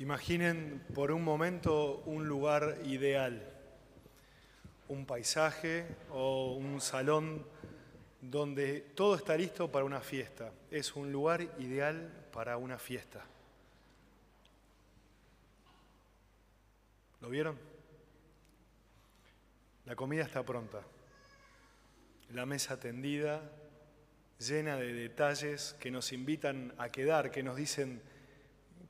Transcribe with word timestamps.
Imaginen 0.00 0.84
por 0.92 1.12
un 1.12 1.22
momento 1.22 2.02
un 2.06 2.26
lugar 2.26 2.78
ideal, 2.84 3.48
un 4.88 5.06
paisaje 5.06 5.86
o 6.10 6.54
un 6.54 6.80
salón 6.80 7.46
donde 8.20 8.80
todo 8.80 9.14
está 9.14 9.36
listo 9.36 9.70
para 9.70 9.84
una 9.84 10.00
fiesta. 10.00 10.52
Es 10.70 10.96
un 10.96 11.12
lugar 11.12 11.42
ideal 11.58 12.10
para 12.32 12.56
una 12.56 12.76
fiesta. 12.76 13.24
¿Lo 17.20 17.30
vieron? 17.30 17.56
La 19.86 19.94
comida 19.94 20.24
está 20.24 20.42
pronta, 20.42 20.80
la 22.32 22.46
mesa 22.46 22.80
tendida, 22.80 23.42
llena 24.38 24.76
de 24.76 24.92
detalles 24.92 25.76
que 25.78 25.90
nos 25.90 26.12
invitan 26.12 26.74
a 26.78 26.88
quedar, 26.88 27.30
que 27.30 27.42
nos 27.42 27.56
dicen, 27.56 28.02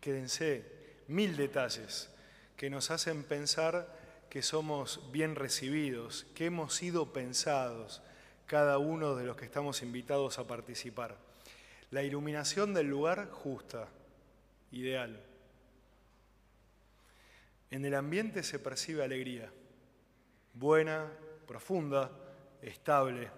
quédense, 0.00 0.84
mil 1.09 1.36
detalles 1.36 2.11
que 2.57 2.71
nos 2.71 2.90
hacen 2.90 3.25
pensar 3.25 3.89
que 4.31 4.43
somos 4.43 5.00
bien 5.13 5.36
recibidos, 5.36 6.27
que 6.35 6.46
hemos 6.46 6.75
sido 6.75 7.13
pensados 7.13 8.03
cada 8.46 8.79
uno 8.79 9.14
de 9.14 9.25
los 9.25 9.36
que 9.36 9.44
estamos 9.44 9.82
invitados 9.82 10.39
a 10.39 10.46
participar. 10.46 11.17
La 11.90 12.03
iluminación 12.03 12.75
del 12.75 12.89
lugar 12.89 13.30
justa, 13.30 13.89
ideal. 14.72 15.21
En 17.71 17.85
el 17.85 17.94
ambiente 17.94 18.43
se 18.43 18.58
percibe 18.58 19.05
alegría, 19.05 19.50
buena, 20.55 21.11
profunda, 21.46 22.11
estable. 22.63 23.30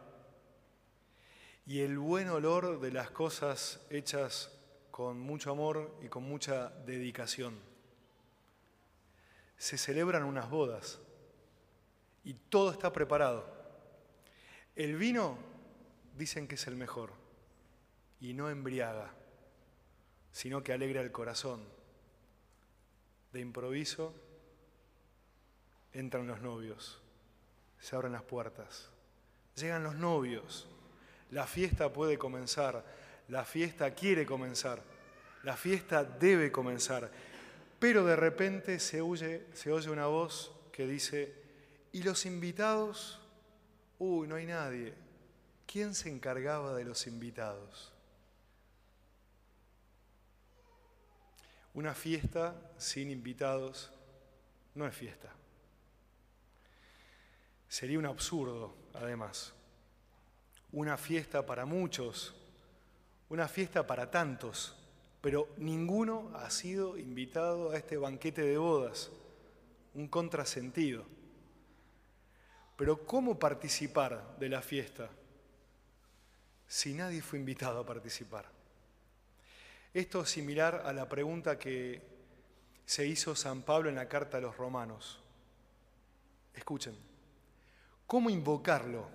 Y 1.66 1.80
el 1.80 1.98
buen 1.98 2.28
olor 2.28 2.80
de 2.80 2.92
las 2.92 3.10
cosas 3.10 3.80
hechas 3.90 4.55
con 4.96 5.20
mucho 5.20 5.50
amor 5.50 5.94
y 6.00 6.08
con 6.08 6.22
mucha 6.22 6.70
dedicación. 6.86 7.54
Se 9.58 9.76
celebran 9.76 10.24
unas 10.24 10.48
bodas 10.48 10.98
y 12.24 12.32
todo 12.32 12.70
está 12.70 12.94
preparado. 12.94 13.44
El 14.74 14.96
vino 14.96 15.36
dicen 16.16 16.48
que 16.48 16.54
es 16.54 16.66
el 16.66 16.76
mejor 16.76 17.12
y 18.22 18.32
no 18.32 18.48
embriaga, 18.48 19.12
sino 20.32 20.62
que 20.62 20.72
alegra 20.72 21.02
el 21.02 21.12
corazón. 21.12 21.62
De 23.34 23.40
improviso 23.40 24.14
entran 25.92 26.26
los 26.26 26.40
novios, 26.40 27.02
se 27.80 27.96
abren 27.96 28.12
las 28.12 28.22
puertas, 28.22 28.88
llegan 29.56 29.84
los 29.84 29.96
novios, 29.96 30.66
la 31.32 31.46
fiesta 31.46 31.92
puede 31.92 32.16
comenzar 32.16 32.82
la 33.28 33.44
fiesta 33.44 33.92
quiere 33.94 34.24
comenzar, 34.24 34.82
la 35.42 35.56
fiesta 35.56 36.04
debe 36.04 36.52
comenzar, 36.52 37.10
pero 37.78 38.04
de 38.04 38.16
repente 38.16 38.78
se 38.78 39.00
oye, 39.00 39.46
una 39.90 40.06
voz 40.06 40.52
que 40.72 40.86
dice, 40.86 41.34
¿y 41.92 42.02
los 42.02 42.26
invitados? 42.26 43.20
Uy, 43.98 44.28
no 44.28 44.36
hay 44.36 44.46
nadie. 44.46 44.94
¿Quién 45.66 45.94
se 45.94 46.08
encargaba 46.08 46.74
de 46.74 46.84
los 46.84 47.06
invitados? 47.06 47.92
Una 51.74 51.94
fiesta 51.94 52.54
sin 52.78 53.10
invitados 53.10 53.92
no 54.74 54.86
es 54.86 54.94
fiesta. 54.94 55.32
Sería 57.68 57.98
un 57.98 58.06
absurdo, 58.06 58.74
además. 58.94 59.52
Una 60.72 60.96
fiesta 60.96 61.44
para 61.44 61.66
muchos 61.66 62.34
una 63.28 63.48
fiesta 63.48 63.86
para 63.86 64.10
tantos, 64.10 64.76
pero 65.20 65.48
ninguno 65.56 66.30
ha 66.36 66.50
sido 66.50 66.96
invitado 66.96 67.70
a 67.70 67.76
este 67.76 67.96
banquete 67.96 68.42
de 68.42 68.58
bodas, 68.58 69.10
un 69.94 70.08
contrasentido. 70.08 71.04
Pero 72.76 73.04
¿cómo 73.06 73.38
participar 73.38 74.36
de 74.38 74.48
la 74.48 74.62
fiesta 74.62 75.08
si 76.68 76.94
nadie 76.94 77.22
fue 77.22 77.38
invitado 77.38 77.80
a 77.80 77.86
participar? 77.86 78.46
Esto 79.94 80.22
es 80.22 80.30
similar 80.30 80.82
a 80.84 80.92
la 80.92 81.08
pregunta 81.08 81.58
que 81.58 82.02
se 82.84 83.06
hizo 83.06 83.34
San 83.34 83.62
Pablo 83.62 83.88
en 83.88 83.96
la 83.96 84.08
carta 84.08 84.36
a 84.36 84.40
los 84.40 84.56
romanos. 84.56 85.18
Escuchen, 86.54 86.94
¿cómo 88.06 88.30
invocarlo 88.30 89.08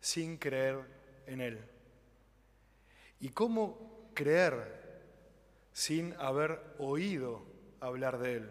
sin 0.00 0.36
creer 0.36 0.84
en 1.26 1.40
él? 1.40 1.79
¿Y 3.20 3.28
cómo 3.30 4.10
creer 4.14 4.80
sin 5.72 6.14
haber 6.14 6.60
oído 6.78 7.42
hablar 7.80 8.18
de 8.18 8.36
Él? 8.36 8.50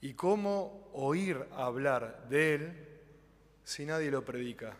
¿Y 0.00 0.14
cómo 0.14 0.90
oír 0.92 1.46
hablar 1.52 2.28
de 2.28 2.54
Él 2.54 2.88
si 3.64 3.86
nadie 3.86 4.10
lo 4.10 4.24
predica? 4.24 4.76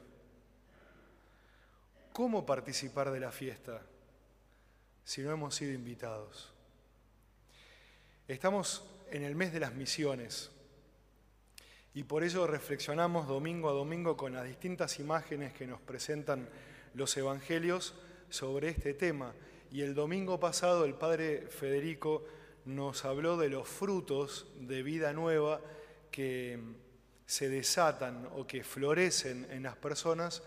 ¿Cómo 2.13 2.45
participar 2.45 3.13
de 3.13 3.21
la 3.21 3.31
fiesta 3.31 3.81
si 5.05 5.23
no 5.23 5.31
hemos 5.31 5.55
sido 5.55 5.73
invitados? 5.73 6.53
Estamos 8.27 8.85
en 9.11 9.23
el 9.23 9.37
mes 9.37 9.53
de 9.53 9.61
las 9.61 9.75
misiones 9.75 10.51
y 11.95 12.03
por 12.03 12.25
ello 12.25 12.47
reflexionamos 12.47 13.27
domingo 13.27 13.71
a 13.71 13.73
domingo 13.73 14.17
con 14.17 14.35
las 14.35 14.45
distintas 14.45 14.99
imágenes 14.99 15.53
que 15.53 15.67
nos 15.67 15.81
presentan 15.81 16.49
los 16.95 17.17
evangelios 17.17 17.95
sobre 18.31 18.69
este 18.69 18.94
tema. 18.94 19.34
Y 19.71 19.83
el 19.83 19.94
domingo 19.94 20.41
pasado 20.41 20.84
el 20.84 20.94
padre 20.94 21.47
Federico 21.49 22.25
nos 22.65 23.05
habló 23.05 23.37
de 23.37 23.49
los 23.49 23.69
frutos 23.69 24.47
de 24.61 24.83
vida 24.83 25.12
nueva 25.12 25.61
que 26.11 26.59
se 27.27 27.49
desatan 27.49 28.28
o 28.34 28.47
que 28.47 28.65
florecen 28.65 29.47
en 29.50 29.65
las 29.65 29.77
personas 29.77 30.43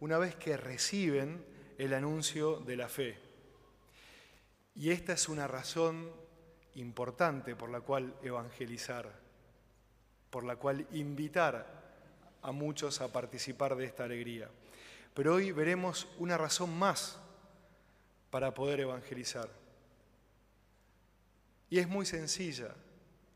una 0.00 0.18
vez 0.18 0.36
que 0.36 0.56
reciben 0.56 1.44
el 1.78 1.94
anuncio 1.94 2.60
de 2.60 2.76
la 2.76 2.88
fe. 2.88 3.18
Y 4.74 4.90
esta 4.90 5.14
es 5.14 5.28
una 5.28 5.46
razón 5.46 6.10
importante 6.74 7.56
por 7.56 7.70
la 7.70 7.80
cual 7.80 8.14
evangelizar, 8.22 9.10
por 10.28 10.44
la 10.44 10.56
cual 10.56 10.86
invitar 10.92 11.66
a 12.42 12.52
muchos 12.52 13.00
a 13.00 13.12
participar 13.12 13.74
de 13.74 13.86
esta 13.86 14.04
alegría. 14.04 14.50
Pero 15.14 15.34
hoy 15.34 15.52
veremos 15.52 16.06
una 16.18 16.36
razón 16.36 16.78
más 16.78 17.18
para 18.30 18.54
poder 18.54 18.80
evangelizar. 18.80 19.48
Y 21.70 21.78
es 21.78 21.88
muy 21.88 22.06
sencilla. 22.06 22.74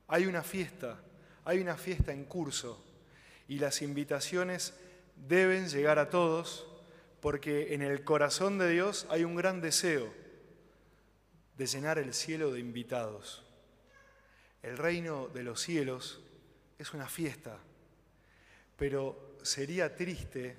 Hay 0.08 0.26
una 0.26 0.42
fiesta, 0.42 1.00
hay 1.44 1.60
una 1.60 1.76
fiesta 1.76 2.12
en 2.12 2.24
curso 2.24 2.82
y 3.48 3.58
las 3.58 3.82
invitaciones 3.82 4.74
deben 5.16 5.68
llegar 5.68 5.98
a 5.98 6.10
todos 6.10 6.66
porque 7.20 7.74
en 7.74 7.82
el 7.82 8.04
corazón 8.04 8.58
de 8.58 8.70
Dios 8.70 9.06
hay 9.10 9.24
un 9.24 9.36
gran 9.36 9.60
deseo 9.60 10.12
de 11.56 11.66
llenar 11.66 11.98
el 11.98 12.14
cielo 12.14 12.52
de 12.52 12.60
invitados. 12.60 13.44
El 14.62 14.78
reino 14.78 15.28
de 15.28 15.42
los 15.42 15.60
cielos 15.60 16.20
es 16.78 16.92
una 16.94 17.08
fiesta, 17.08 17.58
pero 18.76 19.36
sería 19.42 19.94
triste 19.94 20.56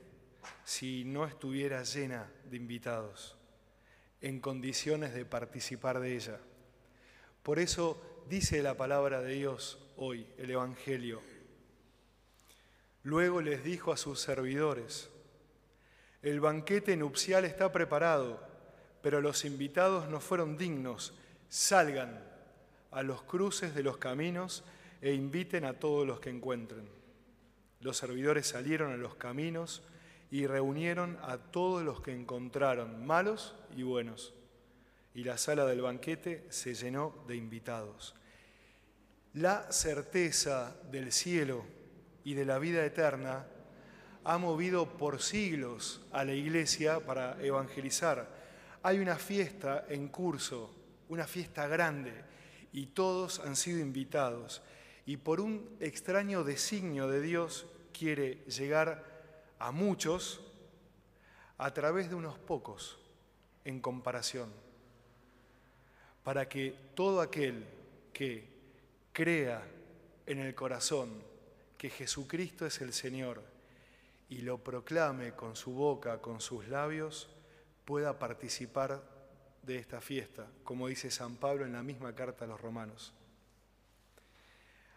si 0.63 1.03
no 1.03 1.25
estuviera 1.25 1.83
llena 1.83 2.29
de 2.49 2.57
invitados 2.57 3.37
en 4.21 4.39
condiciones 4.39 5.13
de 5.13 5.25
participar 5.25 5.99
de 5.99 6.15
ella. 6.15 6.39
Por 7.43 7.59
eso 7.59 8.01
dice 8.29 8.61
la 8.61 8.77
palabra 8.77 9.21
de 9.21 9.33
Dios 9.33 9.79
hoy, 9.97 10.27
el 10.37 10.51
Evangelio. 10.51 11.21
Luego 13.03 13.41
les 13.41 13.63
dijo 13.63 13.91
a 13.91 13.97
sus 13.97 14.19
servidores, 14.19 15.09
el 16.21 16.39
banquete 16.39 16.95
nupcial 16.95 17.45
está 17.45 17.71
preparado, 17.71 18.39
pero 19.01 19.21
los 19.21 19.43
invitados 19.43 20.07
no 20.07 20.19
fueron 20.19 20.55
dignos. 20.55 21.13
Salgan 21.49 22.23
a 22.91 23.01
los 23.01 23.23
cruces 23.23 23.73
de 23.73 23.81
los 23.81 23.97
caminos 23.97 24.63
e 25.01 25.13
inviten 25.13 25.65
a 25.65 25.73
todos 25.73 26.05
los 26.05 26.19
que 26.19 26.29
encuentren. 26.29 26.87
Los 27.79 27.97
servidores 27.97 28.45
salieron 28.45 28.91
a 28.91 28.97
los 28.97 29.15
caminos 29.15 29.81
y 30.31 30.47
reunieron 30.47 31.17
a 31.21 31.37
todos 31.37 31.83
los 31.83 32.01
que 32.01 32.15
encontraron, 32.15 33.05
malos 33.05 33.53
y 33.75 33.83
buenos. 33.83 34.33
Y 35.13 35.25
la 35.25 35.37
sala 35.37 35.65
del 35.65 35.81
banquete 35.81 36.47
se 36.49 36.73
llenó 36.73 37.13
de 37.27 37.35
invitados. 37.35 38.15
La 39.33 39.69
certeza 39.73 40.77
del 40.89 41.11
cielo 41.11 41.65
y 42.23 42.33
de 42.33 42.45
la 42.45 42.59
vida 42.59 42.85
eterna 42.85 43.45
ha 44.23 44.37
movido 44.37 44.97
por 44.97 45.21
siglos 45.21 46.01
a 46.13 46.23
la 46.23 46.33
iglesia 46.33 47.01
para 47.01 47.41
evangelizar. 47.43 48.29
Hay 48.83 48.99
una 48.99 49.17
fiesta 49.17 49.85
en 49.89 50.07
curso, 50.07 50.73
una 51.09 51.27
fiesta 51.27 51.67
grande, 51.67 52.13
y 52.71 52.87
todos 52.87 53.39
han 53.39 53.57
sido 53.57 53.79
invitados. 53.79 54.61
Y 55.05 55.17
por 55.17 55.41
un 55.41 55.75
extraño 55.81 56.45
designio 56.45 57.09
de 57.09 57.19
Dios 57.19 57.65
quiere 57.91 58.45
llegar 58.45 59.10
a 59.61 59.71
muchos 59.71 60.41
a 61.57 61.71
través 61.71 62.09
de 62.09 62.15
unos 62.15 62.37
pocos 62.39 62.97
en 63.63 63.79
comparación, 63.79 64.51
para 66.23 66.49
que 66.49 66.75
todo 66.95 67.21
aquel 67.21 67.65
que 68.11 68.49
crea 69.13 69.63
en 70.25 70.39
el 70.39 70.55
corazón 70.55 71.11
que 71.77 71.89
Jesucristo 71.89 72.65
es 72.65 72.81
el 72.81 72.91
Señor 72.93 73.43
y 74.29 74.41
lo 74.41 74.57
proclame 74.57 75.33
con 75.33 75.55
su 75.55 75.73
boca, 75.73 76.19
con 76.19 76.41
sus 76.41 76.67
labios, 76.67 77.29
pueda 77.85 78.17
participar 78.17 79.01
de 79.61 79.77
esta 79.77 80.01
fiesta, 80.01 80.47
como 80.63 80.87
dice 80.87 81.11
San 81.11 81.35
Pablo 81.35 81.65
en 81.65 81.73
la 81.73 81.83
misma 81.83 82.15
carta 82.15 82.45
a 82.45 82.47
los 82.47 82.59
romanos. 82.59 83.13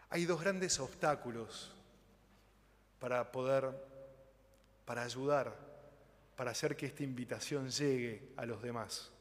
Hay 0.09 0.25
dos 0.25 0.41
grandes 0.41 0.79
obstáculos 0.79 1.71
para 2.99 3.31
poder, 3.31 3.71
para 4.85 5.03
ayudar, 5.03 5.57
para 6.35 6.51
hacer 6.51 6.75
que 6.75 6.85
esta 6.85 7.03
invitación 7.03 7.69
llegue 7.69 8.29
a 8.37 8.45
los 8.45 8.61
demás. 8.61 9.11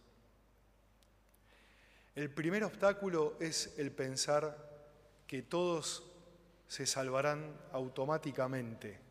El 2.14 2.30
primer 2.30 2.62
obstáculo 2.62 3.36
es 3.40 3.74
el 3.78 3.90
pensar 3.90 4.56
que 5.26 5.42
todos 5.42 6.04
se 6.68 6.86
salvarán 6.86 7.58
automáticamente 7.72 9.04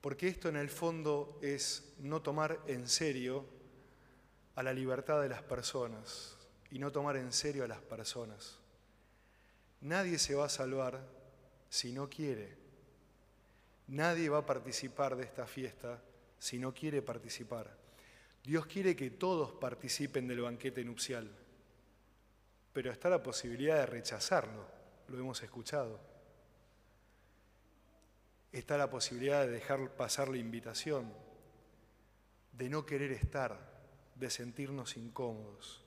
porque 0.00 0.28
esto 0.28 0.48
en 0.48 0.56
el 0.56 0.70
fondo 0.70 1.38
es 1.42 1.94
no 1.98 2.22
tomar 2.22 2.60
en 2.66 2.88
serio 2.88 3.44
a 4.54 4.62
la 4.62 4.72
libertad 4.72 5.20
de 5.20 5.28
las 5.28 5.42
personas 5.42 6.36
y 6.70 6.78
no 6.78 6.92
tomar 6.92 7.16
en 7.16 7.32
serio 7.32 7.64
a 7.64 7.68
las 7.68 7.80
personas. 7.80 8.58
Nadie 9.80 10.18
se 10.18 10.34
va 10.34 10.46
a 10.46 10.48
salvar 10.48 11.00
si 11.68 11.92
no 11.92 12.08
quiere. 12.08 12.56
Nadie 13.88 14.28
va 14.28 14.38
a 14.38 14.46
participar 14.46 15.16
de 15.16 15.24
esta 15.24 15.46
fiesta 15.46 16.00
si 16.38 16.58
no 16.58 16.72
quiere 16.72 17.02
participar. 17.02 17.76
Dios 18.44 18.66
quiere 18.66 18.94
que 18.94 19.10
todos 19.10 19.52
participen 19.52 20.28
del 20.28 20.42
banquete 20.42 20.84
nupcial, 20.84 21.30
pero 22.72 22.92
está 22.92 23.08
la 23.08 23.22
posibilidad 23.22 23.76
de 23.76 23.86
rechazarlo, 23.86 24.64
lo 25.08 25.18
hemos 25.18 25.42
escuchado 25.42 26.08
está 28.52 28.78
la 28.78 28.90
posibilidad 28.90 29.44
de 29.44 29.52
dejar 29.52 29.90
pasar 29.90 30.28
la 30.28 30.38
invitación, 30.38 31.12
de 32.52 32.68
no 32.68 32.86
querer 32.86 33.12
estar, 33.12 33.58
de 34.14 34.30
sentirnos 34.30 34.96
incómodos. 34.96 35.84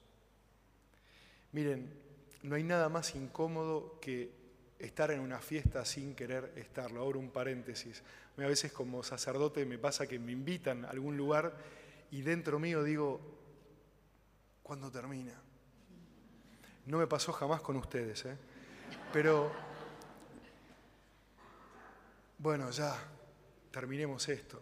Miren, 1.51 1.91
no 2.43 2.55
hay 2.55 2.63
nada 2.63 2.87
más 2.89 3.15
incómodo 3.15 3.99
que 3.99 4.31
estar 4.81 5.11
en 5.11 5.19
una 5.19 5.39
fiesta 5.39 5.85
sin 5.85 6.15
querer 6.15 6.53
estarlo. 6.55 7.01
Ahora 7.01 7.19
un 7.19 7.29
paréntesis. 7.29 8.03
A 8.37 8.41
veces 8.41 8.71
como 8.71 9.03
sacerdote 9.03 9.65
me 9.65 9.77
pasa 9.77 10.07
que 10.07 10.19
me 10.19 10.31
invitan 10.31 10.85
a 10.85 10.89
algún 10.89 11.15
lugar 11.15 11.53
y 12.09 12.21
dentro 12.21 12.59
mío 12.59 12.83
digo, 12.83 13.21
¿cuándo 14.63 14.91
termina? 14.91 15.33
No 16.87 16.97
me 16.97 17.07
pasó 17.07 17.31
jamás 17.31 17.61
con 17.61 17.77
ustedes, 17.77 18.25
¿eh? 18.25 18.35
pero 19.13 19.51
bueno, 22.39 22.71
ya, 22.71 22.97
terminemos 23.69 24.27
esto. 24.29 24.59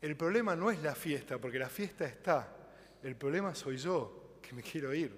El 0.00 0.16
problema 0.16 0.56
no 0.56 0.70
es 0.70 0.82
la 0.82 0.94
fiesta, 0.94 1.38
porque 1.38 1.58
la 1.58 1.68
fiesta 1.68 2.06
está. 2.06 2.48
El 3.02 3.16
problema 3.16 3.54
soy 3.54 3.76
yo, 3.76 4.38
que 4.40 4.54
me 4.54 4.62
quiero 4.62 4.94
ir. 4.94 5.14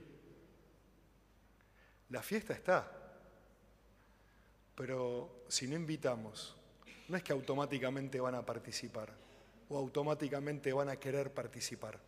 La 2.10 2.22
fiesta 2.22 2.54
está. 2.54 2.95
Pero 4.76 5.44
si 5.48 5.66
no 5.66 5.74
invitamos, 5.74 6.54
no 7.08 7.16
es 7.16 7.22
que 7.22 7.32
automáticamente 7.32 8.20
van 8.20 8.34
a 8.34 8.44
participar 8.44 9.12
o 9.68 9.78
automáticamente 9.78 10.72
van 10.72 10.90
a 10.90 10.96
querer 10.96 11.32
participar. 11.32 11.98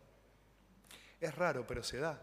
Es 1.19 1.35
raro, 1.35 1.65
pero 1.67 1.83
se 1.83 1.97
da. 1.97 2.21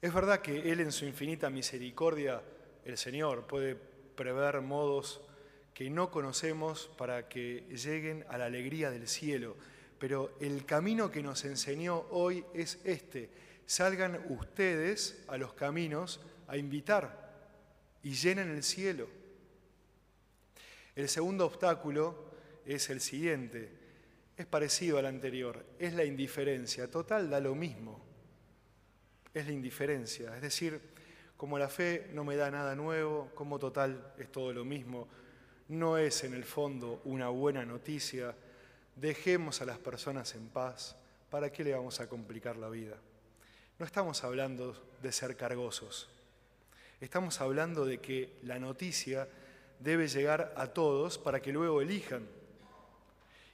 Es 0.00 0.12
verdad 0.12 0.40
que 0.40 0.70
Él 0.70 0.80
en 0.80 0.92
su 0.92 1.06
infinita 1.06 1.50
misericordia, 1.50 2.42
el 2.84 2.98
Señor, 2.98 3.46
puede 3.46 3.74
prever 3.74 4.60
modos 4.60 5.22
que 5.72 5.90
no 5.90 6.10
conocemos 6.10 6.88
para 6.96 7.28
que 7.28 7.66
lleguen 7.70 8.24
a 8.28 8.38
la 8.38 8.44
alegría 8.44 8.90
del 8.90 9.08
cielo. 9.08 9.56
Pero 9.98 10.36
el 10.40 10.66
camino 10.66 11.10
que 11.10 11.22
nos 11.22 11.44
enseñó 11.44 12.06
hoy 12.10 12.44
es 12.52 12.78
este. 12.84 13.30
Salgan 13.66 14.20
ustedes 14.28 15.24
a 15.26 15.38
los 15.38 15.54
caminos 15.54 16.20
a 16.46 16.56
invitar 16.56 17.23
y 18.04 18.12
llenen 18.12 18.50
el 18.50 18.62
cielo. 18.62 19.08
El 20.94 21.08
segundo 21.08 21.46
obstáculo 21.46 22.32
es 22.64 22.88
el 22.90 23.00
siguiente. 23.00 23.70
Es 24.36 24.46
parecido 24.46 24.98
al 24.98 25.06
anterior. 25.06 25.64
Es 25.78 25.92
la 25.94 26.04
indiferencia. 26.04 26.88
Total, 26.88 27.28
da 27.28 27.40
lo 27.40 27.56
mismo. 27.56 28.00
Es 29.32 29.46
la 29.46 29.52
indiferencia. 29.52 30.36
Es 30.36 30.42
decir, 30.42 30.80
como 31.36 31.58
la 31.58 31.68
fe 31.68 32.10
no 32.12 32.24
me 32.24 32.36
da 32.36 32.50
nada 32.50 32.76
nuevo, 32.76 33.30
como 33.34 33.58
total 33.58 34.14
es 34.18 34.30
todo 34.30 34.52
lo 34.52 34.64
mismo 34.64 35.08
no 35.68 35.96
es 35.96 36.24
en 36.24 36.34
el 36.34 36.44
fondo 36.44 37.00
una 37.04 37.28
buena 37.28 37.64
noticia, 37.64 38.34
dejemos 38.96 39.62
a 39.62 39.64
las 39.64 39.78
personas 39.78 40.34
en 40.34 40.48
paz, 40.48 40.96
¿para 41.30 41.50
qué 41.50 41.64
le 41.64 41.74
vamos 41.74 42.00
a 42.00 42.08
complicar 42.08 42.56
la 42.56 42.68
vida? 42.68 42.96
No 43.78 43.86
estamos 43.86 44.22
hablando 44.24 44.76
de 45.02 45.12
ser 45.12 45.36
cargosos, 45.36 46.08
estamos 47.00 47.40
hablando 47.40 47.84
de 47.84 48.00
que 48.00 48.38
la 48.42 48.58
noticia 48.58 49.28
debe 49.78 50.08
llegar 50.08 50.54
a 50.56 50.68
todos 50.68 51.18
para 51.18 51.40
que 51.40 51.52
luego 51.52 51.80
elijan. 51.80 52.26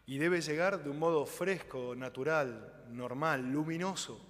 Y 0.06 0.18
debe 0.18 0.40
llegar 0.40 0.82
de 0.82 0.90
un 0.90 0.98
modo 0.98 1.24
fresco, 1.26 1.94
natural, 1.94 2.84
normal, 2.90 3.50
luminoso. 3.50 4.20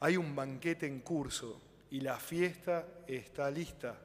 Hay 0.00 0.16
un 0.16 0.34
banquete 0.34 0.86
en 0.86 1.00
curso 1.00 1.60
y 1.90 2.00
la 2.00 2.18
fiesta 2.18 2.86
está 3.06 3.50
lista. 3.50 3.98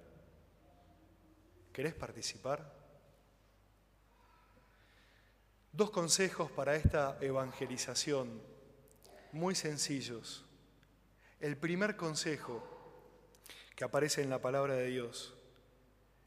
¿Querés 1.72 1.94
participar? 1.94 2.80
Dos 5.72 5.92
consejos 5.92 6.52
para 6.52 6.76
esta 6.76 7.18
evangelización, 7.22 8.42
muy 9.32 9.56
sencillos. 9.56 10.46
El 11.40 11.58
primer 11.58 11.96
consejo 11.96 12.79
que 13.80 13.86
aparece 13.86 14.22
en 14.22 14.30
la 14.30 14.42
palabra 14.42 14.74
de 14.74 14.88
Dios, 14.88 15.34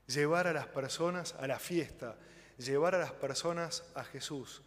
llevar 0.07 0.47
a 0.47 0.55
las 0.55 0.69
personas 0.69 1.35
a 1.35 1.47
la 1.47 1.59
fiesta, 1.59 2.17
llevar 2.57 2.95
a 2.95 2.99
las 2.99 3.13
personas 3.13 3.85
a 3.95 4.05
Jesús, 4.05 4.63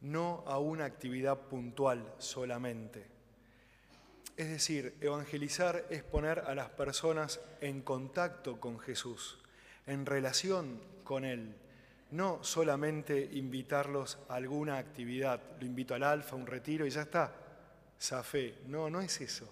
no 0.00 0.42
a 0.46 0.58
una 0.58 0.86
actividad 0.86 1.38
puntual 1.38 2.10
solamente. 2.16 3.06
Es 4.34 4.48
decir, 4.48 4.96
evangelizar 5.02 5.84
es 5.90 6.02
poner 6.04 6.38
a 6.38 6.54
las 6.54 6.70
personas 6.70 7.38
en 7.60 7.82
contacto 7.82 8.58
con 8.60 8.80
Jesús 8.80 9.38
en 9.84 10.06
relación 10.06 10.80
con 11.04 11.26
Él, 11.26 11.54
no 12.12 12.42
solamente 12.42 13.28
invitarlos 13.34 14.20
a 14.30 14.36
alguna 14.36 14.78
actividad, 14.78 15.42
lo 15.60 15.66
invito 15.66 15.94
al 15.94 16.02
alfa, 16.02 16.34
un 16.34 16.46
retiro 16.46 16.86
y 16.86 16.90
ya 16.90 17.02
está, 17.02 17.30
fe. 18.24 18.60
No, 18.68 18.88
no 18.88 19.02
es 19.02 19.20
eso, 19.20 19.46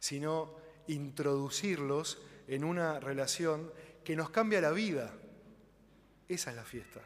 sino 0.00 0.65
introducirlos 0.88 2.22
en 2.48 2.64
una 2.64 3.00
relación 3.00 3.72
que 4.04 4.16
nos 4.16 4.30
cambia 4.30 4.60
la 4.60 4.72
vida. 4.72 5.12
Esa 6.28 6.50
es 6.50 6.56
la 6.56 6.64
fiesta. 6.64 7.00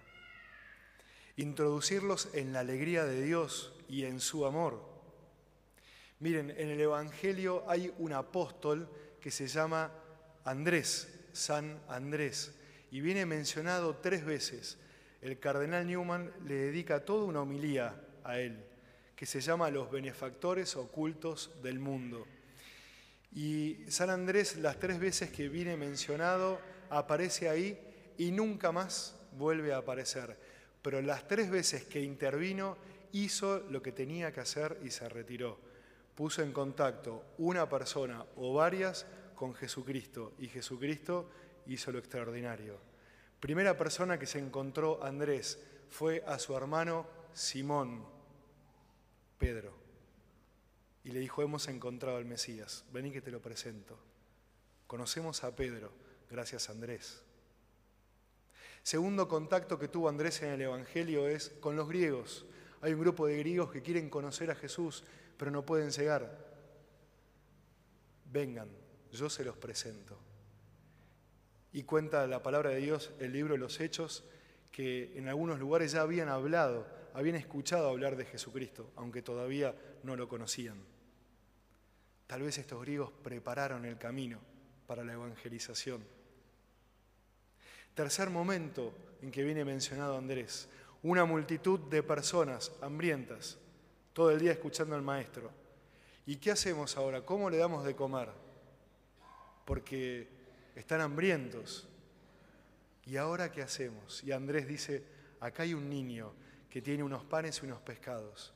Introducirlos 1.37 2.29
en 2.35 2.53
la 2.53 2.61
alegría 2.61 3.05
de 3.05 3.23
Dios 3.23 3.73
y 3.89 4.05
en 4.05 4.21
su 4.21 4.45
amor. 4.47 4.89
Miren, 6.19 6.51
en 6.51 6.69
el 6.69 6.81
Evangelio 6.81 7.65
hay 7.67 7.93
un 7.99 8.13
apóstol 8.13 8.89
que 9.21 9.31
se 9.31 9.47
llama 9.47 9.91
Andrés. 10.45 11.17
San 11.33 11.81
Andrés 11.89 12.53
y 12.91 13.01
viene 13.01 13.27
mencionado 13.27 13.97
tres 13.97 14.25
veces. 14.25 14.79
El 15.21 15.39
cardenal 15.39 15.87
Newman 15.87 16.33
le 16.45 16.55
dedica 16.55 17.05
toda 17.05 17.25
una 17.25 17.43
homilía 17.43 18.01
a 18.25 18.39
él, 18.39 18.65
que 19.15 19.27
se 19.27 19.41
llama 19.41 19.71
Los 19.71 19.91
benefactores 19.91 20.77
ocultos 20.77 21.51
del 21.63 21.79
mundo. 21.79 22.27
Y 23.33 23.85
San 23.89 24.11
Andrés, 24.11 24.57
las 24.57 24.79
tres 24.79 24.99
veces 24.99 25.31
que 25.31 25.49
viene 25.49 25.77
mencionado, 25.77 26.61
aparece 26.91 27.49
ahí 27.49 27.79
y 28.19 28.33
nunca 28.33 28.73
más 28.73 29.17
vuelve 29.33 29.73
a 29.73 29.79
aparecer. 29.79 30.37
Pero 30.83 31.01
las 31.01 31.29
tres 31.29 31.51
veces 31.51 31.85
que 31.85 32.01
intervino, 32.01 32.77
hizo 33.13 33.61
lo 33.71 33.83
que 33.83 33.93
tenía 33.93 34.33
que 34.33 34.41
hacer 34.41 34.79
y 34.85 34.91
se 34.91 35.09
retiró. 35.09 35.59
Puso 36.15 36.43
en 36.43 36.53
contacto 36.53 37.25
una 37.39 37.69
persona 37.69 38.25
o 38.37 38.55
varias 38.55 39.07
con 39.35 39.55
Jesucristo 39.55 40.35
y 40.39 40.49
Jesucristo 40.49 41.31
hizo 41.67 41.93
lo 41.93 41.99
extraordinario. 41.99 42.79
Primera 43.39 43.77
persona 43.77 44.19
que 44.19 44.27
se 44.27 44.39
encontró 44.39 45.03
Andrés 45.03 45.59
fue 45.89 46.23
a 46.27 46.39
su 46.39 46.57
hermano 46.57 47.07
Simón, 47.33 48.05
Pedro, 49.39 49.80
y 51.05 51.11
le 51.13 51.21
dijo, 51.21 51.43
hemos 51.43 51.69
encontrado 51.69 52.17
al 52.17 52.25
Mesías, 52.25 52.85
vení 52.93 53.11
que 53.11 53.23
te 53.23 53.31
lo 53.31 53.41
presento. 53.41 53.99
Conocemos 54.87 55.45
a 55.45 55.55
Pedro, 55.55 55.93
gracias 56.31 56.69
a 56.69 56.73
Andrés. 56.73 57.23
Segundo 58.83 59.29
contacto 59.29 59.79
que 59.79 59.89
tuvo 59.89 60.09
Andrés 60.09 60.43
en 60.43 60.51
el 60.51 60.63
Evangelio 60.63 61.29
es 61.29 61.51
con 61.61 61.77
los 61.77 61.89
griegos. 61.89 62.47
Hay 62.81 62.95
un 62.95 63.01
grupo 63.01 63.27
de 63.27 63.39
griegos 63.39 63.71
que 63.71 63.83
quieren 63.83 64.09
conocer 64.09 64.51
a 64.51 64.55
Jesús, 64.55 65.05
pero 65.37 65.51
no 65.51 65.65
pueden 65.65 65.91
llegar. 65.91 66.49
vengan, 68.33 68.69
yo 69.13 69.29
se 69.29 69.45
los 69.45 69.57
presento. 69.57 70.19
Y 71.73 71.83
cuenta 71.85 72.27
la 72.27 72.43
palabra 72.43 72.71
de 72.71 72.77
Dios, 72.77 73.13
el 73.21 73.33
libro 73.33 73.55
de 73.55 73.61
los 73.61 73.81
Hechos, 73.81 74.25
que 74.73 75.17
en 75.17 75.29
algunos 75.29 75.59
lugares 75.59 75.93
ya 75.93 76.03
habían 76.03 76.29
hablado, 76.29 76.87
habían 77.15 77.37
escuchado 77.37 77.89
hablar 77.89 78.17
de 78.17 78.25
Jesucristo, 78.25 78.91
aunque 78.97 79.23
todavía 79.23 79.75
no 80.03 80.17
lo 80.17 80.29
conocían. 80.29 80.77
Tal 82.27 82.43
vez 82.43 82.59
estos 82.59 82.81
griegos 82.83 83.11
prepararon 83.23 83.85
el 83.85 83.99
camino 83.99 84.39
para 84.87 85.05
la 85.05 85.15
evangelización. 85.15 86.05
Tercer 87.95 88.31
momento 88.31 88.95
en 89.21 89.31
que 89.31 89.43
viene 89.43 89.65
mencionado 89.65 90.17
Andrés, 90.17 90.69
una 91.03 91.25
multitud 91.25 91.81
de 91.81 92.03
personas 92.03 92.73
hambrientas, 92.81 93.59
todo 94.13 94.31
el 94.31 94.39
día 94.39 94.53
escuchando 94.53 94.95
al 94.95 95.03
maestro. 95.03 95.51
¿Y 96.27 96.37
qué 96.37 96.51
hacemos 96.51 96.97
ahora? 96.97 97.25
¿Cómo 97.25 97.51
le 97.51 97.57
damos 97.57 97.85
de 97.85 97.97
comer? 97.97 98.29
Porque 99.65 100.29
están 100.77 101.01
hambrientos. 101.01 101.89
¿Y 103.07 103.17
ahora 103.17 103.51
qué 103.51 103.63
hacemos? 103.63 104.23
Y 104.23 104.33
Andrés 104.33 104.69
dice, 104.69 105.05
acá 105.41 105.65
hay 105.65 105.75
un 105.75 105.89
niño 105.89 106.33
que 106.71 106.81
tiene 106.81 107.03
unos 107.03 107.25
panes 107.25 107.61
y 107.63 107.67
unos 107.67 107.81
pescados. 107.81 108.55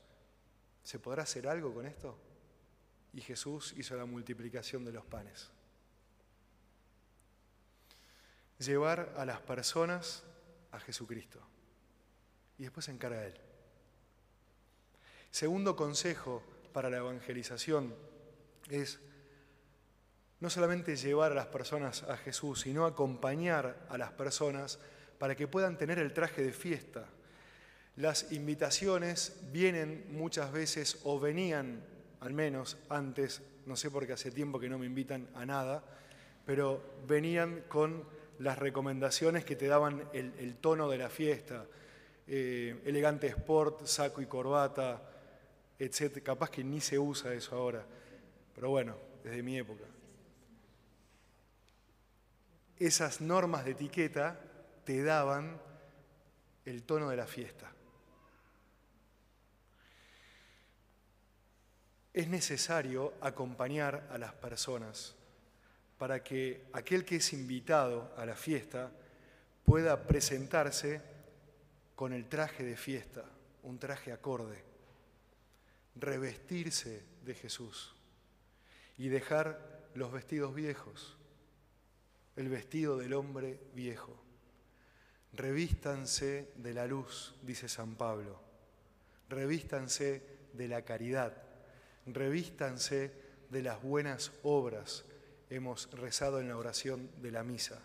¿Se 0.83 0.99
podrá 0.99 1.23
hacer 1.23 1.47
algo 1.47 1.73
con 1.73 1.85
esto? 1.85 2.17
Y 3.13 3.21
Jesús 3.21 3.73
hizo 3.77 3.95
la 3.95 4.05
multiplicación 4.05 4.85
de 4.85 4.93
los 4.93 5.05
panes. 5.05 5.49
Llevar 8.59 9.13
a 9.17 9.25
las 9.25 9.41
personas 9.41 10.23
a 10.71 10.79
Jesucristo. 10.79 11.39
Y 12.57 12.63
después 12.63 12.85
se 12.85 12.91
encarga 12.91 13.25
Él. 13.25 13.35
Segundo 15.29 15.75
consejo 15.75 16.41
para 16.71 16.89
la 16.89 16.97
evangelización 16.97 17.93
es 18.69 18.99
no 20.39 20.49
solamente 20.49 20.95
llevar 20.95 21.33
a 21.33 21.35
las 21.35 21.47
personas 21.47 22.03
a 22.03 22.15
Jesús, 22.15 22.61
sino 22.61 22.85
acompañar 22.85 23.85
a 23.89 23.97
las 23.97 24.11
personas 24.11 24.79
para 25.17 25.35
que 25.35 25.47
puedan 25.47 25.77
tener 25.77 25.99
el 25.99 26.13
traje 26.13 26.41
de 26.43 26.53
fiesta. 26.53 27.09
Las 27.95 28.31
invitaciones 28.31 29.39
vienen 29.51 30.05
muchas 30.11 30.51
veces 30.51 30.99
o 31.03 31.19
venían, 31.19 31.81
al 32.19 32.33
menos 32.33 32.77
antes, 32.89 33.41
no 33.65 33.75
sé 33.75 33.89
por 33.89 34.05
qué 34.05 34.13
hace 34.13 34.31
tiempo 34.31 34.59
que 34.59 34.69
no 34.69 34.77
me 34.77 34.85
invitan 34.85 35.27
a 35.33 35.45
nada, 35.45 35.83
pero 36.45 36.83
venían 37.07 37.63
con 37.67 38.03
las 38.39 38.59
recomendaciones 38.59 39.45
que 39.45 39.55
te 39.55 39.67
daban 39.67 40.09
el, 40.13 40.55
tono 40.55 40.89
de 40.89 40.97
la 40.97 41.09
fiesta, 41.09 41.65
eh, 42.27 42.81
elegante 42.85 43.27
sport, 43.27 43.85
saco 43.85 44.21
y 44.21 44.25
corbata, 44.25 45.01
etc. 45.79 46.21
Capaz 46.21 46.49
que 46.49 46.63
ni 46.63 46.81
se 46.81 46.99
usa 46.99 47.33
eso 47.33 47.55
ahora, 47.55 47.85
pero 48.53 48.69
bueno, 48.69 48.95
desde 49.23 49.41
mi 49.41 49.57
época 49.57 49.85
esas 52.77 53.21
normas 53.21 53.65
de 53.65 53.71
etiqueta 53.71 54.39
te 54.83 55.03
daban 55.03 55.59
el 56.65 56.83
tono 56.83 57.09
de 57.09 57.17
la 57.17 57.27
fiesta. 57.27 57.71
Es 62.15 62.29
necesario 62.29 63.13
acompañar 63.19 64.07
a 64.09 64.17
las 64.17 64.31
personas 64.33 65.13
para 65.97 66.23
que 66.23 66.63
aquel 66.71 67.03
que 67.03 67.17
es 67.17 67.33
invitado 67.33 68.15
a 68.15 68.25
la 68.25 68.37
fiesta 68.37 68.89
pueda 69.65 70.07
presentarse 70.07 71.01
con 71.93 72.13
el 72.13 72.29
traje 72.29 72.63
de 72.63 72.77
fiesta, 72.77 73.25
un 73.63 73.79
traje 73.79 74.13
acorde, 74.13 74.63
revestirse 75.97 77.03
de 77.25 77.35
Jesús 77.35 77.93
y 78.97 79.09
dejar 79.09 79.89
los 79.93 80.13
vestidos 80.13 80.55
viejos 80.55 81.17
el 82.37 82.49
vestido 82.49 82.97
del 82.97 83.13
hombre 83.13 83.59
viejo. 83.73 84.15
Revístanse 85.33 86.51
de 86.55 86.73
la 86.73 86.87
luz, 86.87 87.35
dice 87.41 87.67
San 87.67 87.95
Pablo. 87.95 88.39
Revístanse 89.27 90.23
de 90.53 90.67
la 90.67 90.83
caridad. 90.83 91.44
Revístanse 92.05 93.11
de 93.49 93.61
las 93.63 93.81
buenas 93.81 94.31
obras. 94.43 95.05
Hemos 95.49 95.89
rezado 95.91 96.39
en 96.39 96.47
la 96.47 96.57
oración 96.57 97.09
de 97.21 97.31
la 97.31 97.43
misa. 97.43 97.81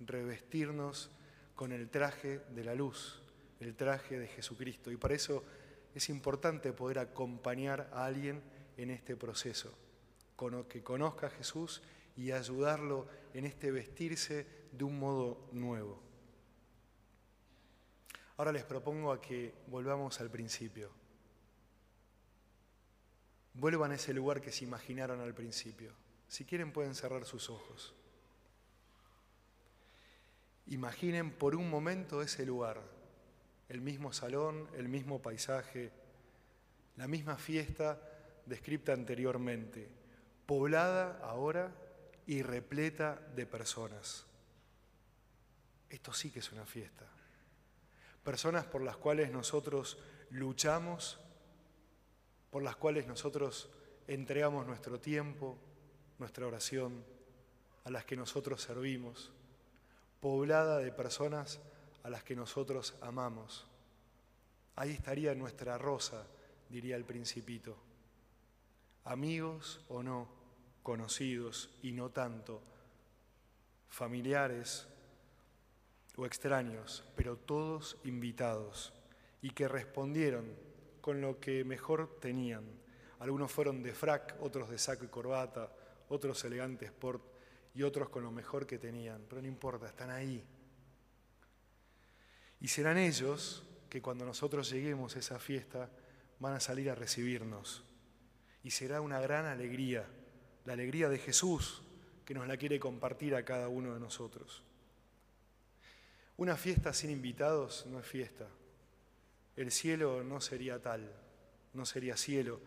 Revestirnos 0.00 1.10
con 1.54 1.72
el 1.72 1.88
traje 1.88 2.40
de 2.50 2.64
la 2.64 2.74
luz, 2.74 3.22
el 3.60 3.74
traje 3.74 4.18
de 4.18 4.28
Jesucristo. 4.28 4.90
Y 4.90 4.96
para 4.96 5.14
eso 5.14 5.44
es 5.94 6.08
importante 6.08 6.72
poder 6.72 6.98
acompañar 6.98 7.88
a 7.92 8.04
alguien 8.04 8.42
en 8.76 8.90
este 8.90 9.16
proceso, 9.16 9.72
que 10.68 10.82
conozca 10.82 11.28
a 11.28 11.30
Jesús 11.30 11.82
y 12.16 12.32
ayudarlo 12.32 13.06
en 13.32 13.46
este 13.46 13.70
vestirse 13.70 14.46
de 14.72 14.84
un 14.84 14.98
modo 14.98 15.48
nuevo. 15.52 16.02
Ahora 18.36 18.52
les 18.52 18.64
propongo 18.64 19.12
a 19.12 19.20
que 19.20 19.54
volvamos 19.68 20.20
al 20.20 20.30
principio. 20.30 20.90
Vuelvan 23.58 23.92
a 23.92 23.94
ese 23.96 24.12
lugar 24.12 24.40
que 24.40 24.52
se 24.52 24.64
imaginaron 24.64 25.20
al 25.20 25.34
principio. 25.34 25.92
Si 26.28 26.44
quieren 26.44 26.72
pueden 26.72 26.94
cerrar 26.94 27.24
sus 27.24 27.50
ojos. 27.50 27.94
Imaginen 30.66 31.30
por 31.30 31.54
un 31.54 31.70
momento 31.70 32.22
ese 32.22 32.44
lugar, 32.44 32.82
el 33.68 33.80
mismo 33.80 34.12
salón, 34.12 34.68
el 34.76 34.88
mismo 34.88 35.22
paisaje, 35.22 35.92
la 36.96 37.06
misma 37.06 37.36
fiesta 37.36 38.00
descrita 38.46 38.92
anteriormente, 38.92 39.88
poblada 40.44 41.20
ahora 41.22 41.72
y 42.26 42.42
repleta 42.42 43.14
de 43.34 43.46
personas. 43.46 44.26
Esto 45.88 46.12
sí 46.12 46.30
que 46.30 46.40
es 46.40 46.52
una 46.52 46.66
fiesta. 46.66 47.06
Personas 48.24 48.64
por 48.64 48.82
las 48.82 48.96
cuales 48.96 49.30
nosotros 49.30 49.98
luchamos, 50.30 51.20
por 52.56 52.62
las 52.62 52.76
cuales 52.76 53.06
nosotros 53.06 53.68
entregamos 54.08 54.66
nuestro 54.66 54.98
tiempo, 54.98 55.58
nuestra 56.18 56.46
oración, 56.46 57.04
a 57.84 57.90
las 57.90 58.06
que 58.06 58.16
nosotros 58.16 58.62
servimos, 58.62 59.30
poblada 60.22 60.78
de 60.78 60.90
personas 60.90 61.60
a 62.02 62.08
las 62.08 62.24
que 62.24 62.34
nosotros 62.34 62.94
amamos. 63.02 63.66
Ahí 64.74 64.92
estaría 64.92 65.34
nuestra 65.34 65.76
rosa, 65.76 66.26
diría 66.70 66.96
el 66.96 67.04
principito. 67.04 67.76
Amigos 69.04 69.84
o 69.90 70.02
no, 70.02 70.26
conocidos 70.82 71.68
y 71.82 71.92
no 71.92 72.08
tanto, 72.08 72.62
familiares 73.90 74.88
o 76.16 76.24
extraños, 76.24 77.04
pero 77.16 77.36
todos 77.36 77.98
invitados 78.04 78.94
y 79.42 79.50
que 79.50 79.68
respondieron 79.68 80.64
con 81.06 81.20
lo 81.20 81.38
que 81.38 81.62
mejor 81.62 82.18
tenían. 82.18 82.64
Algunos 83.20 83.52
fueron 83.52 83.80
de 83.80 83.94
frac, 83.94 84.34
otros 84.40 84.68
de 84.68 84.76
saco 84.76 85.04
y 85.04 85.06
corbata, 85.06 85.72
otros 86.08 86.42
elegantes 86.42 86.88
sport 86.88 87.22
y 87.76 87.84
otros 87.84 88.08
con 88.08 88.24
lo 88.24 88.32
mejor 88.32 88.66
que 88.66 88.76
tenían, 88.76 89.24
pero 89.28 89.40
no 89.40 89.46
importa, 89.46 89.86
están 89.86 90.10
ahí. 90.10 90.42
Y 92.60 92.66
serán 92.66 92.98
ellos 92.98 93.62
que 93.88 94.02
cuando 94.02 94.26
nosotros 94.26 94.68
lleguemos 94.68 95.14
a 95.14 95.20
esa 95.20 95.38
fiesta 95.38 95.88
van 96.40 96.54
a 96.54 96.58
salir 96.58 96.90
a 96.90 96.96
recibirnos. 96.96 97.84
Y 98.64 98.72
será 98.72 99.00
una 99.00 99.20
gran 99.20 99.46
alegría 99.46 100.08
la 100.64 100.72
alegría 100.72 101.08
de 101.08 101.18
Jesús 101.18 101.84
que 102.24 102.34
nos 102.34 102.48
la 102.48 102.56
quiere 102.56 102.80
compartir 102.80 103.36
a 103.36 103.44
cada 103.44 103.68
uno 103.68 103.94
de 103.94 104.00
nosotros. 104.00 104.64
Una 106.36 106.56
fiesta 106.56 106.92
sin 106.92 107.10
invitados 107.10 107.86
no 107.86 108.00
es 108.00 108.06
fiesta. 108.06 108.48
El 109.56 109.72
cielo 109.72 110.22
no 110.22 110.40
sería 110.40 110.80
tal, 110.80 111.10
no 111.72 111.86
sería 111.86 112.16
cielo 112.16 112.60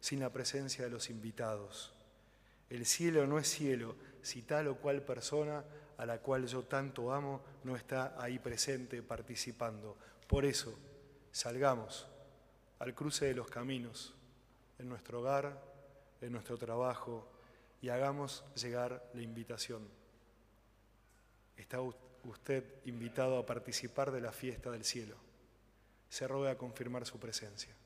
sin 0.00 0.20
la 0.20 0.32
presencia 0.32 0.84
de 0.84 0.90
los 0.90 1.10
invitados. 1.10 1.92
El 2.70 2.86
cielo 2.86 3.26
no 3.26 3.38
es 3.38 3.48
cielo 3.48 3.96
si 4.22 4.42
tal 4.42 4.68
o 4.68 4.76
cual 4.76 5.02
persona 5.02 5.64
a 5.98 6.06
la 6.06 6.18
cual 6.18 6.46
yo 6.46 6.62
tanto 6.64 7.12
amo 7.12 7.42
no 7.64 7.76
está 7.76 8.14
ahí 8.20 8.38
presente 8.38 9.02
participando. 9.02 9.96
Por 10.26 10.44
eso, 10.44 10.78
salgamos 11.32 12.06
al 12.78 12.94
cruce 12.94 13.26
de 13.26 13.34
los 13.34 13.48
caminos, 13.48 14.14
en 14.78 14.88
nuestro 14.88 15.20
hogar, 15.20 15.62
en 16.20 16.32
nuestro 16.32 16.58
trabajo, 16.58 17.28
y 17.80 17.88
hagamos 17.88 18.44
llegar 18.54 19.10
la 19.14 19.22
invitación. 19.22 19.88
Está 21.56 21.80
usted 21.80 22.64
invitado 22.84 23.38
a 23.38 23.46
participar 23.46 24.10
de 24.10 24.20
la 24.20 24.32
fiesta 24.32 24.70
del 24.70 24.84
cielo. 24.84 25.25
Se 26.16 26.26
ruega 26.26 26.52
a 26.52 26.56
confirmar 26.56 27.04
su 27.04 27.20
presencia. 27.20 27.76